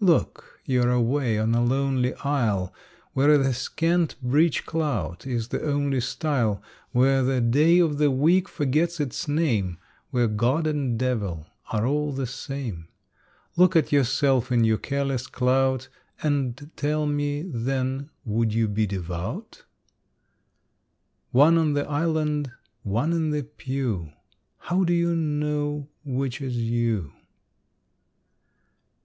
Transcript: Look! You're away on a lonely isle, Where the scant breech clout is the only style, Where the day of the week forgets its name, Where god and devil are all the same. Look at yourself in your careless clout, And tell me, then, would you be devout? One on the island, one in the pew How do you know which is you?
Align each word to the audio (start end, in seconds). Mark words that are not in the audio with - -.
Look! 0.00 0.60
You're 0.64 0.90
away 0.90 1.38
on 1.38 1.54
a 1.54 1.62
lonely 1.62 2.12
isle, 2.24 2.74
Where 3.12 3.38
the 3.38 3.54
scant 3.54 4.20
breech 4.20 4.66
clout 4.66 5.24
is 5.24 5.46
the 5.46 5.62
only 5.62 6.00
style, 6.00 6.60
Where 6.90 7.22
the 7.22 7.40
day 7.40 7.78
of 7.78 7.98
the 7.98 8.10
week 8.10 8.48
forgets 8.48 8.98
its 8.98 9.28
name, 9.28 9.78
Where 10.10 10.26
god 10.26 10.66
and 10.66 10.98
devil 10.98 11.46
are 11.72 11.86
all 11.86 12.12
the 12.12 12.26
same. 12.26 12.88
Look 13.54 13.76
at 13.76 13.92
yourself 13.92 14.50
in 14.50 14.64
your 14.64 14.78
careless 14.78 15.28
clout, 15.28 15.88
And 16.24 16.72
tell 16.74 17.06
me, 17.06 17.42
then, 17.42 18.10
would 18.24 18.52
you 18.52 18.66
be 18.66 18.84
devout? 18.84 19.62
One 21.30 21.56
on 21.56 21.74
the 21.74 21.86
island, 21.88 22.50
one 22.82 23.12
in 23.12 23.30
the 23.30 23.44
pew 23.44 24.10
How 24.58 24.82
do 24.82 24.92
you 24.92 25.14
know 25.14 25.88
which 26.04 26.40
is 26.40 26.56
you? 26.56 27.12